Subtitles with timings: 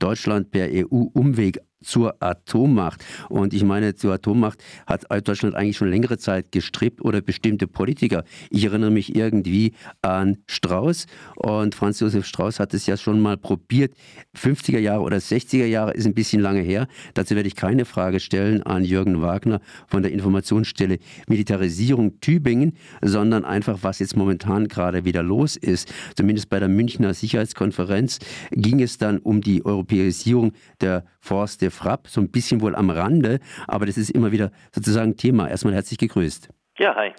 [0.00, 3.04] Deutschland per EU-Umweg zur Atommacht.
[3.28, 8.24] Und ich meine, zur Atommacht hat Deutschland eigentlich schon längere Zeit gestrebt oder bestimmte Politiker.
[8.50, 9.72] Ich erinnere mich irgendwie
[10.02, 11.06] an Strauß
[11.36, 13.94] und Franz Josef Strauß hat es ja schon mal probiert.
[14.36, 16.86] 50er Jahre oder 60er Jahre ist ein bisschen lange her.
[17.14, 23.44] Dazu werde ich keine Frage stellen an Jürgen Wagner von der Informationsstelle Militarisierung Tübingen, sondern
[23.44, 25.92] einfach, was jetzt momentan gerade wieder los ist.
[26.16, 28.18] Zumindest bei der Münchner Sicherheitskonferenz
[28.50, 32.90] ging es dann um die Europäisierung der Forst der Frapp, so ein bisschen wohl am
[32.90, 35.48] Rande, aber das ist immer wieder sozusagen Thema.
[35.48, 36.48] Erstmal herzlich gegrüßt.
[36.78, 37.12] Ja, hi.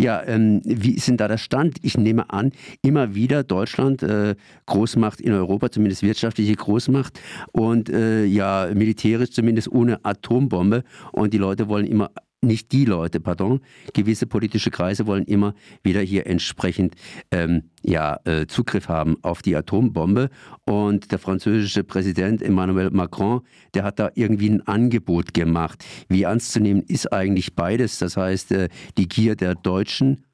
[0.00, 1.78] Ja, ähm, wie ist denn da der Stand?
[1.82, 4.34] Ich nehme an, immer wieder Deutschland äh,
[4.66, 7.20] Großmacht in Europa, zumindest wirtschaftliche Großmacht
[7.52, 12.10] und äh, ja militärisch zumindest ohne Atombombe und die Leute wollen immer
[12.40, 13.60] nicht die Leute, pardon,
[13.94, 16.94] gewisse politische Kreise wollen immer wieder hier entsprechend
[17.30, 20.30] ähm, ja, äh, Zugriff haben auf die Atombombe.
[20.64, 23.40] Und der französische Präsident Emmanuel Macron,
[23.74, 25.84] der hat da irgendwie ein Angebot gemacht.
[26.08, 27.98] Wie ernst zu nehmen ist eigentlich beides?
[27.98, 30.24] Das heißt, äh, die Gier der Deutschen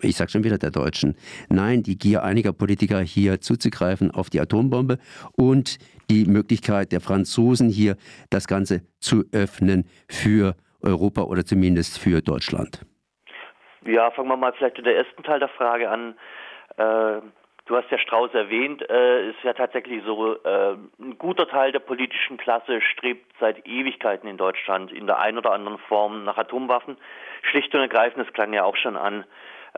[0.00, 1.16] ich sage schon wieder der Deutschen,
[1.48, 4.98] nein, die Gier einiger Politiker hier zuzugreifen auf die Atombombe
[5.32, 5.78] und
[6.08, 7.96] die Möglichkeit der Franzosen hier
[8.30, 12.84] das Ganze zu öffnen für Europa oder zumindest für Deutschland?
[13.84, 16.14] Ja, fangen wir mal vielleicht mit der ersten Teil der Frage an.
[16.76, 17.20] Äh,
[17.66, 18.82] du hast ja Strauß erwähnt.
[18.82, 23.66] Es äh, ist ja tatsächlich so, äh, ein guter Teil der politischen Klasse strebt seit
[23.66, 26.96] Ewigkeiten in Deutschland in der einen oder anderen Form nach Atomwaffen.
[27.42, 29.24] Schlicht und ergreifend, das klang ja auch schon an,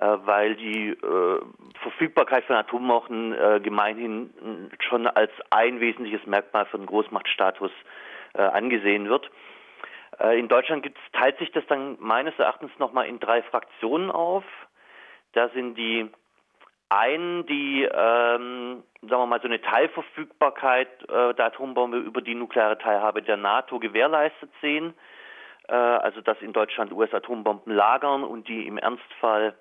[0.01, 1.41] äh, weil die äh,
[1.81, 7.71] Verfügbarkeit von Atomwaffen äh, gemeinhin schon als ein wesentliches Merkmal für den Großmachtstatus
[8.37, 9.31] angesehen wird.
[10.19, 14.45] Äh, in Deutschland teilt sich das dann meines Erachtens nochmal in drei Fraktionen auf.
[15.33, 16.09] Da sind die
[16.89, 22.79] einen, die, ähm, sagen wir mal, so eine Teilverfügbarkeit äh, der Atombombe über die nukleare
[22.79, 24.95] Teilhabe der NATO gewährleistet sehen.
[25.69, 29.55] Äh, also dass in Deutschland US-Atombomben lagern und die im Ernstfall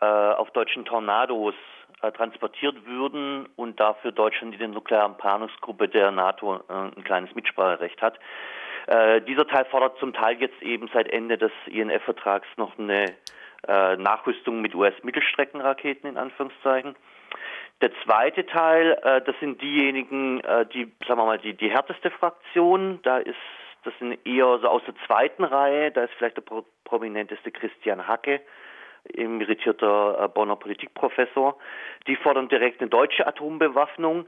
[0.00, 1.54] äh, auf deutschen Tornados
[2.02, 7.34] äh, transportiert würden und dafür Deutschland in der nuklearen Planungsgruppe der NATO äh, ein kleines
[7.34, 8.18] Mitspracherecht hat.
[8.86, 13.14] Äh, dieser Teil fordert zum Teil jetzt eben seit Ende des INF-Vertrags noch eine
[13.66, 16.94] äh, Nachrüstung mit US-Mittelstreckenraketen in Anführungszeichen.
[17.82, 22.10] Der zweite Teil, äh, das sind diejenigen, äh, die, sagen wir mal, die, die härteste
[22.10, 23.00] Fraktion.
[23.02, 23.36] Da ist,
[23.84, 25.90] das sind eher so aus der zweiten Reihe.
[25.90, 28.40] Da ist vielleicht der pro prominenteste Christian Hacke,
[29.12, 31.58] emeritierter äh, Bonner Politikprofessor.
[32.06, 34.26] Die fordern direkt eine deutsche Atombewaffnung.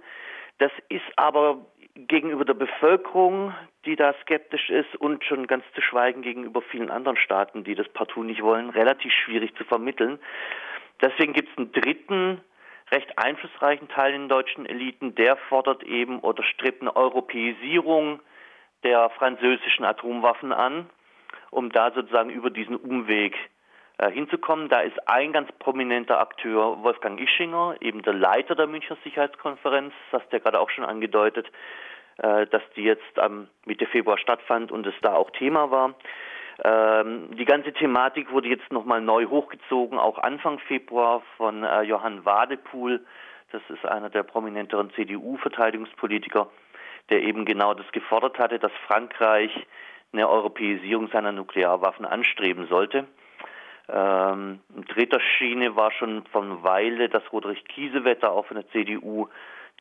[0.58, 1.64] Das ist aber
[2.06, 3.52] gegenüber der Bevölkerung,
[3.84, 7.88] die da skeptisch ist und schon ganz zu schweigen gegenüber vielen anderen Staaten, die das
[7.88, 10.18] partout nicht wollen, relativ schwierig zu vermitteln.
[11.00, 12.40] Deswegen gibt es einen dritten,
[12.92, 18.20] recht einflussreichen Teil in den deutschen Eliten, der fordert eben oder strebt eine Europäisierung
[18.84, 20.88] der französischen Atomwaffen an,
[21.50, 23.36] um da sozusagen über diesen Umweg
[24.06, 24.68] hinzukommen.
[24.68, 30.22] Da ist ein ganz prominenter Akteur Wolfgang Ischinger, eben der Leiter der Münchner Sicherheitskonferenz, das
[30.22, 31.50] hast du ja gerade auch schon angedeutet,
[32.18, 35.94] äh, dass die jetzt am Mitte Februar stattfand und es da auch Thema war.
[36.64, 42.24] Ähm, die ganze Thematik wurde jetzt nochmal neu hochgezogen, auch Anfang Februar von äh, Johann
[42.24, 43.04] Wadepool.
[43.52, 46.48] Das ist einer der prominenteren CDU-Verteidigungspolitiker,
[47.10, 49.52] der eben genau das gefordert hatte, dass Frankreich
[50.12, 53.06] eine Europäisierung seiner Nuklearwaffen anstreben sollte.
[53.90, 54.60] Ähm,
[54.94, 59.28] dritter Schiene war schon von Weile, dass Roderich Kiesewetter auch von der CDU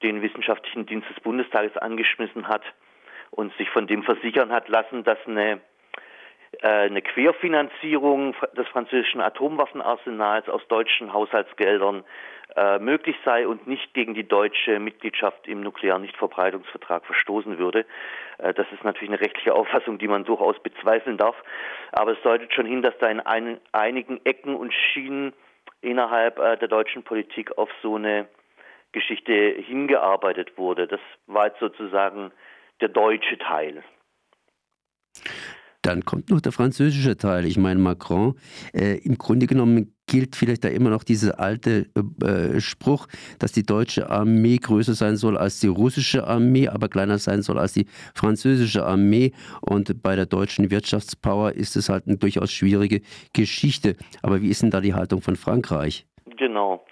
[0.01, 2.61] den Wissenschaftlichen Dienst des Bundestages angeschmissen hat
[3.31, 5.59] und sich von dem versichern hat lassen, dass eine,
[6.61, 12.03] äh, eine Querfinanzierung des französischen Atomwaffenarsenals aus deutschen Haushaltsgeldern
[12.57, 17.85] äh, möglich sei und nicht gegen die deutsche Mitgliedschaft im nuklearen Nichtverbreitungsvertrag verstoßen würde.
[18.39, 21.35] Äh, das ist natürlich eine rechtliche Auffassung, die man durchaus bezweifeln darf.
[21.91, 25.33] Aber es deutet schon hin, dass da in ein, einigen Ecken und Schienen
[25.81, 28.27] innerhalb äh, der deutschen Politik auf so eine
[28.91, 30.87] Geschichte hingearbeitet wurde.
[30.87, 32.31] Das war jetzt sozusagen
[32.81, 33.83] der deutsche Teil.
[35.83, 37.45] Dann kommt noch der französische Teil.
[37.45, 38.35] Ich meine, Macron,
[38.73, 41.85] äh, im Grunde genommen gilt vielleicht da immer noch dieser alte
[42.23, 43.07] äh, Spruch,
[43.39, 47.59] dass die deutsche Armee größer sein soll als die russische Armee, aber kleiner sein soll
[47.59, 49.33] als die französische Armee.
[49.61, 53.01] Und bei der deutschen Wirtschaftspower ist es halt eine durchaus schwierige
[53.33, 53.95] Geschichte.
[54.23, 56.05] Aber wie ist denn da die Haltung von Frankreich?
[56.37, 56.85] Genau.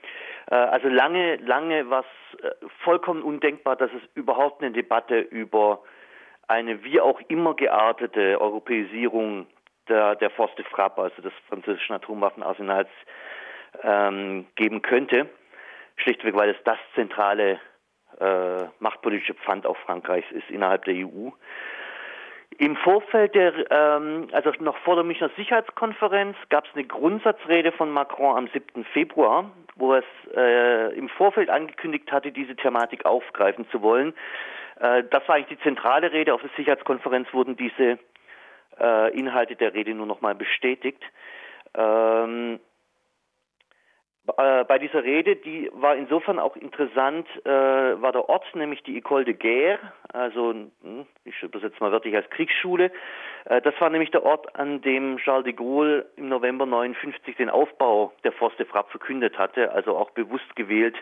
[0.48, 2.52] Äh, also lange, lange war es äh,
[2.84, 5.82] vollkommen undenkbar, dass es überhaupt eine Debatte über
[6.48, 9.48] eine wie auch immer geartete Europäisierung
[9.88, 12.90] der, der Forste Frappe, also des französischen Atomwaffenarsenals,
[13.84, 15.30] ähm, geben könnte.
[15.98, 17.60] Schlichtweg, weil es das zentrale
[18.20, 21.30] äh, machtpolitische Pfand auch Frankreichs ist innerhalb der EU.
[22.58, 27.92] Im Vorfeld der, ähm, also noch vor der Münchner Sicherheitskonferenz, gab es eine Grundsatzrede von
[27.92, 28.86] Macron am 7.
[28.86, 34.14] Februar, wo er es äh, im Vorfeld angekündigt hatte, diese Thematik aufgreifen zu wollen.
[34.80, 36.34] Äh, das war eigentlich die zentrale Rede.
[36.34, 38.00] Auf der Sicherheitskonferenz wurden diese
[38.80, 41.01] äh, Inhalte der Rede nur nochmal bestätigt.
[41.75, 42.60] Ähm,
[44.38, 49.00] äh, bei dieser Rede, die war insofern auch interessant, äh, war der Ort, nämlich die
[49.00, 49.80] École de Guerre,
[50.12, 50.51] also
[50.81, 52.92] hm, ich übersetze mal wörtlich als Kriegsschule.
[53.45, 57.51] Äh, das war nämlich der Ort, an dem Charles de Gaulle im November 59 den
[57.51, 60.95] Aufbau der Force Frappe verkündet hatte, also auch bewusst gewählt,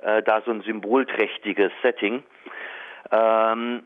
[0.00, 2.22] äh, da so ein symbolträchtiges Setting.
[3.12, 3.82] Ähm,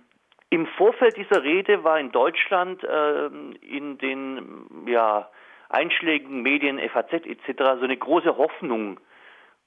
[0.50, 5.30] Im Vorfeld dieser Rede war in Deutschland äh, in den ja,
[5.68, 8.98] einschlägigen Medien, FAZ etc., so eine große Hoffnung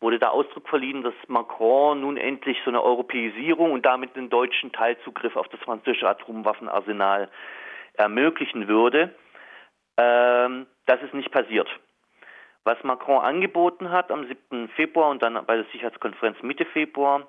[0.04, 4.74] wurde da Ausdruck verliehen, dass Macron nun endlich so eine Europäisierung und damit einen deutschen
[4.74, 7.30] Teilzugriff auf das französische Atomwaffenarsenal
[7.94, 9.16] ermöglichen würde.
[9.98, 11.70] Ähm, das ist nicht passiert.
[12.66, 14.68] Was Macron angeboten hat am 7.
[14.76, 17.28] Februar und dann bei der Sicherheitskonferenz Mitte Februar,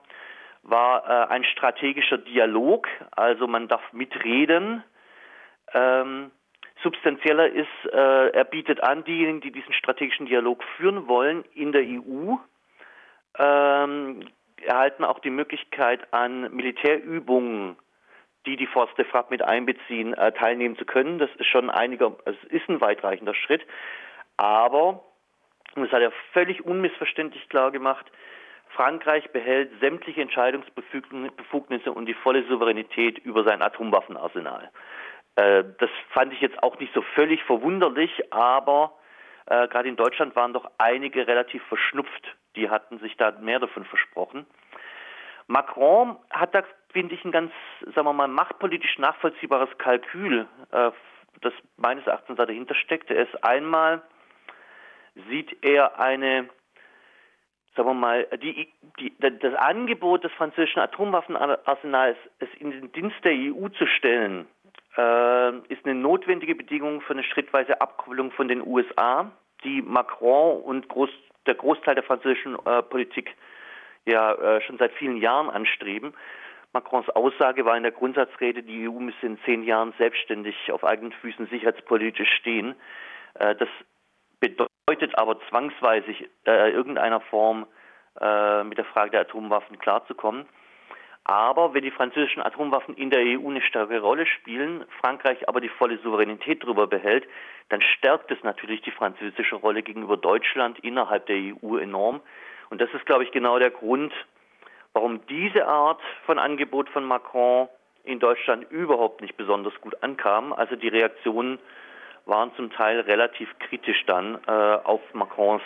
[0.65, 4.83] war äh, ein strategischer Dialog, also man darf mitreden.
[5.73, 6.31] Ähm,
[6.83, 11.83] substanzieller ist, äh, er bietet an, diejenigen, die diesen strategischen Dialog führen wollen in der
[11.83, 12.37] EU,
[13.39, 14.29] ähm,
[14.63, 17.77] erhalten auch die Möglichkeit an Militärübungen,
[18.47, 21.19] die die Force de Frappe mit einbeziehen, äh, teilnehmen zu können.
[21.19, 23.63] Das ist schon einiger, es ist ein weitreichender Schritt,
[24.37, 25.05] aber,
[25.75, 28.11] und das hat er völlig unmissverständlich klar gemacht,
[28.75, 34.71] Frankreich behält sämtliche Entscheidungsbefugnisse und die volle Souveränität über sein Atomwaffenarsenal.
[35.37, 38.93] Äh, das fand ich jetzt auch nicht so völlig verwunderlich, aber
[39.47, 42.37] äh, gerade in Deutschland waren doch einige relativ verschnupft.
[42.57, 44.47] Die hatten sich da mehr davon versprochen.
[45.47, 46.63] Macron hat da,
[46.93, 47.53] finde ich, ein ganz,
[47.95, 50.91] sagen wir mal, machtpolitisch nachvollziehbares Kalkül, äh,
[51.41, 53.11] das meines Erachtens da dahinter steckt.
[53.11, 54.03] Er ist einmal,
[55.29, 56.49] sieht er eine
[57.77, 58.69] sagen wir mal, die,
[59.01, 64.47] die, das Angebot des französischen Atomwaffenarsenals, es in den Dienst der EU zu stellen,
[64.97, 69.31] äh, ist eine notwendige Bedingung für eine schrittweise Abkopplung von den USA,
[69.65, 71.11] die Macron und Groß,
[71.47, 73.35] der Großteil der französischen äh, Politik
[74.07, 76.15] ja äh, schon seit vielen Jahren anstreben.
[76.73, 81.13] Macrons Aussage war in der Grundsatzrede, die EU müsse in zehn Jahren selbstständig auf eigenen
[81.13, 82.75] Füßen sicherheitspolitisch stehen.
[83.35, 83.69] Äh, das
[84.49, 86.15] bedeutet aber zwangsweise
[86.47, 87.67] äh, irgendeiner Form
[88.21, 90.47] äh, mit der Frage der Atomwaffen klarzukommen.
[91.25, 95.71] Aber wenn die französischen Atomwaffen in der EU eine starke Rolle spielen, Frankreich aber die
[95.71, 97.27] volle Souveränität darüber behält,
[97.71, 102.21] dann stärkt es natürlich die französische Rolle gegenüber Deutschland innerhalb der EU enorm.
[102.69, 104.13] Und das ist, glaube ich, genau der Grund,
[104.93, 107.69] warum diese Art von Angebot von Macron
[108.05, 110.53] in Deutschland überhaupt nicht besonders gut ankam.
[110.53, 111.59] Also die Reaktionen
[112.27, 115.63] waren zum Teil relativ kritisch dann äh, auf Macrons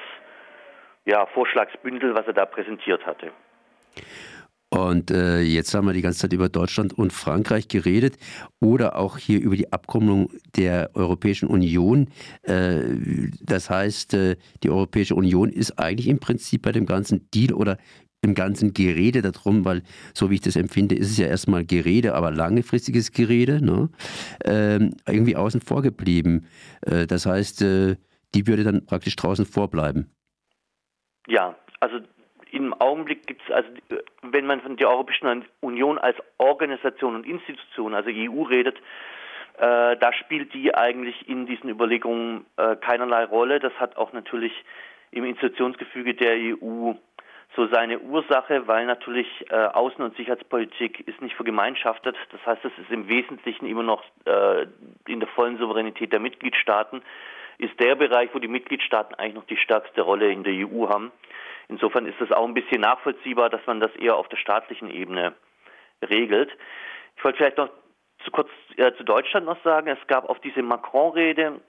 [1.04, 3.32] ja, Vorschlagsbündel, was er da präsentiert hatte.
[4.70, 8.18] Und äh, jetzt haben wir die ganze Zeit über Deutschland und Frankreich geredet
[8.60, 12.10] oder auch hier über die Abkommung der Europäischen Union.
[12.42, 12.80] Äh,
[13.40, 17.78] das heißt, äh, die Europäische Union ist eigentlich im Prinzip bei dem ganzen Deal oder
[18.22, 19.82] im ganzen Gerede darum, weil
[20.12, 23.90] so wie ich das empfinde, ist es ja erstmal Gerede, aber langfristiges Gerede, ne?
[24.44, 26.46] ähm, irgendwie außen vor geblieben.
[26.82, 27.96] Äh, das heißt, äh,
[28.34, 30.10] die würde dann praktisch draußen vorbleiben.
[31.28, 32.00] Ja, also
[32.50, 33.68] im Augenblick gibt es, also
[34.22, 38.76] wenn man von der Europäischen Union als Organisation und Institution, also EU redet,
[39.58, 43.60] äh, da spielt die eigentlich in diesen Überlegungen äh, keinerlei Rolle.
[43.60, 44.52] Das hat auch natürlich
[45.10, 46.94] im Institutionsgefüge der EU
[47.56, 52.16] so seine Ursache, weil natürlich äh, Außen- und Sicherheitspolitik ist nicht vergemeinschaftet.
[52.30, 54.66] Das heißt, es ist im Wesentlichen immer noch äh,
[55.06, 57.02] in der vollen Souveränität der Mitgliedstaaten,
[57.58, 61.10] ist der Bereich, wo die Mitgliedstaaten eigentlich noch die stärkste Rolle in der EU haben.
[61.68, 65.34] Insofern ist es auch ein bisschen nachvollziehbar, dass man das eher auf der staatlichen Ebene
[66.08, 66.50] regelt.
[67.16, 67.70] Ich wollte vielleicht noch
[68.24, 71.60] zu kurz äh, zu Deutschland noch sagen, es gab auf diese Macron-Rede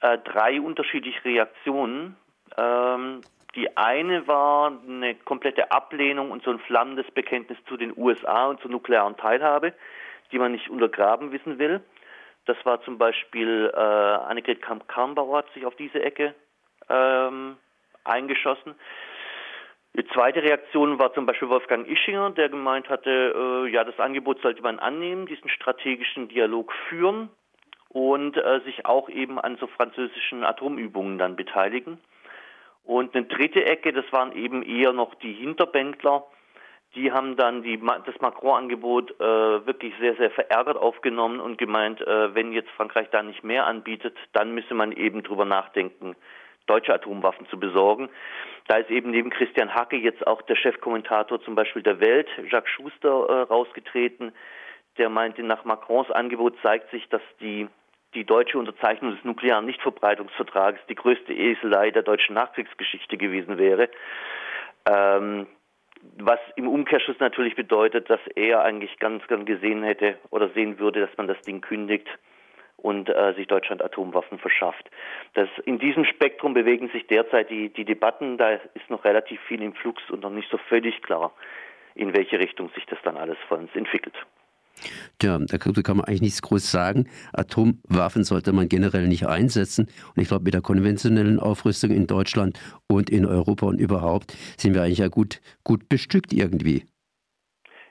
[0.00, 2.16] äh, drei unterschiedliche Reaktionen.
[2.56, 3.20] Ähm,
[3.54, 8.60] die eine war eine komplette Ablehnung und so ein flammendes Bekenntnis zu den USA und
[8.60, 9.72] zur nuklearen Teilhabe,
[10.32, 11.80] die man nicht untergraben wissen will.
[12.46, 16.34] Das war zum Beispiel äh, Annegret Kramp-Karrenbauer hat sich auf diese Ecke
[16.88, 17.56] ähm,
[18.04, 18.74] eingeschossen.
[19.96, 23.32] Die zweite Reaktion war zum Beispiel Wolfgang Ischinger, der gemeint hatte,
[23.64, 27.30] äh, ja, das Angebot sollte man annehmen, diesen strategischen Dialog führen
[27.90, 32.00] und äh, sich auch eben an so französischen Atomübungen dann beteiligen.
[32.84, 36.24] Und eine dritte Ecke, das waren eben eher noch die Hinterbändler,
[36.94, 42.34] die haben dann die, das Macron-Angebot äh, wirklich sehr, sehr verärgert aufgenommen und gemeint, äh,
[42.34, 46.14] wenn jetzt Frankreich da nicht mehr anbietet, dann müsse man eben drüber nachdenken,
[46.66, 48.10] deutsche Atomwaffen zu besorgen.
[48.68, 52.70] Da ist eben neben Christian Hacke jetzt auch der Chefkommentator zum Beispiel der Welt, Jacques
[52.70, 54.32] Schuster, äh, rausgetreten.
[54.96, 57.66] Der meinte, nach Macrons Angebot zeigt sich, dass die,
[58.14, 63.88] die deutsche Unterzeichnung des nuklearen Nichtverbreitungsvertrages die größte Eselei der deutschen Nachkriegsgeschichte gewesen wäre.
[64.86, 65.46] Ähm,
[66.18, 71.00] was im Umkehrschluss natürlich bedeutet, dass er eigentlich ganz gern gesehen hätte oder sehen würde,
[71.00, 72.06] dass man das Ding kündigt
[72.76, 74.90] und äh, sich Deutschland Atomwaffen verschafft.
[75.32, 78.36] Das, in diesem Spektrum bewegen sich derzeit die, die Debatten.
[78.36, 81.32] Da ist noch relativ viel im Flux und noch nicht so völlig klar,
[81.94, 84.14] in welche Richtung sich das dann alles von uns entwickelt.
[85.18, 87.08] Tja, da kann man eigentlich nichts groß sagen.
[87.32, 89.88] Atomwaffen sollte man generell nicht einsetzen.
[90.14, 94.74] Und ich glaube, mit der konventionellen Aufrüstung in Deutschland und in Europa und überhaupt sind
[94.74, 96.84] wir eigentlich ja gut, gut bestückt irgendwie.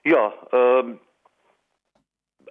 [0.04, 1.00] Ja, ähm,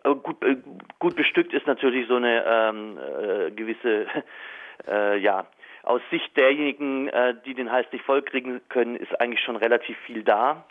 [0.05, 0.57] äh, gut, äh,
[0.99, 4.07] gut bestückt ist natürlich so eine ähm, äh, gewisse,
[4.89, 5.47] äh, ja,
[5.83, 10.23] aus Sicht derjenigen, äh, die den Hals nicht vollkriegen können, ist eigentlich schon relativ viel
[10.23, 10.65] da.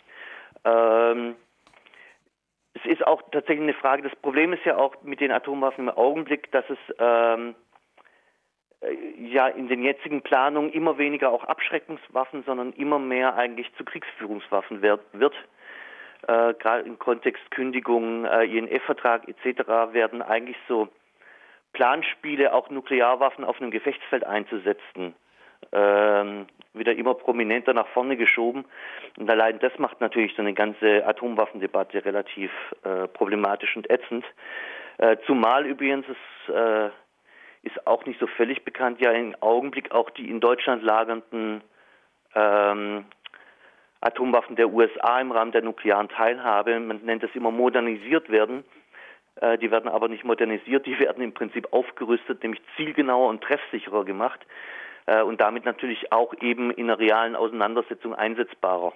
[0.64, 1.36] Ähm,
[2.74, 4.02] es ist auch tatsächlich eine Frage.
[4.02, 7.54] Das Problem ist ja auch mit den Atomwaffen im Augenblick, dass es ähm,
[8.80, 13.84] äh, ja in den jetzigen Planungen immer weniger auch Abschreckungswaffen, sondern immer mehr eigentlich zu
[13.84, 15.00] Kriegsführungswaffen wird.
[15.12, 15.34] wird.
[16.22, 19.92] Äh, Gerade im Kontext Kündigung, äh, INF-Vertrag etc.
[19.92, 20.88] werden eigentlich so
[21.72, 25.14] Planspiele, auch Nuklearwaffen auf einem Gefechtsfeld einzusetzen,
[25.72, 28.64] ähm, wieder immer prominenter nach vorne geschoben.
[29.18, 32.50] Und allein das macht natürlich so eine ganze Atomwaffendebatte relativ
[32.84, 34.24] äh, problematisch und ätzend.
[34.98, 36.90] Äh, zumal übrigens es äh,
[37.62, 41.62] ist auch nicht so völlig bekannt, ja im Augenblick auch die in Deutschland lagernden
[42.34, 43.04] ähm,
[44.00, 48.64] Atomwaffen der USA im Rahmen der nuklearen Teilhabe, man nennt es immer modernisiert werden.
[49.36, 54.04] Äh, die werden aber nicht modernisiert, die werden im Prinzip aufgerüstet, nämlich zielgenauer und treffsicherer
[54.04, 54.40] gemacht.
[55.06, 58.92] Äh, und damit natürlich auch eben in einer realen Auseinandersetzung einsetzbarer.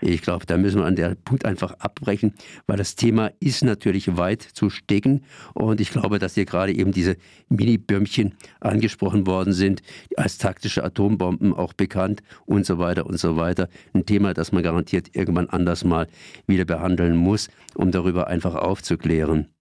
[0.00, 2.34] Ich glaube, da müssen wir an der Punkt einfach abbrechen,
[2.66, 5.24] weil das Thema ist natürlich weit zu stecken.
[5.54, 7.16] Und ich glaube, dass hier gerade eben diese
[7.48, 9.82] Mini-Bömmchen angesprochen worden sind,
[10.16, 13.68] als taktische Atombomben auch bekannt und so weiter und so weiter.
[13.94, 16.08] Ein Thema, das man garantiert irgendwann anders mal
[16.46, 19.53] wieder behandeln muss, um darüber einfach aufzuklären.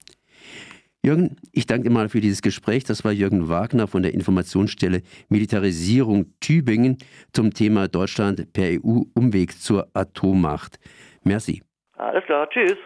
[1.05, 2.86] Jürgen, ich danke dir mal für dieses Gespräch.
[2.86, 6.98] Das war Jürgen Wagner von der Informationsstelle Militarisierung Tübingen
[7.33, 10.79] zum Thema Deutschland per EU-Umweg zur Atommacht.
[11.24, 11.62] Merci.
[11.98, 12.77] Alles klar, tschüss.